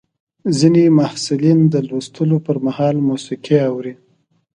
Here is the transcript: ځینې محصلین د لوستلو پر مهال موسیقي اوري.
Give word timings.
ځینې 0.57 0.83
محصلین 0.97 1.59
د 1.73 1.75
لوستلو 1.87 2.37
پر 2.45 2.57
مهال 2.65 2.95
موسیقي 3.07 3.57
اوري. 3.69 3.93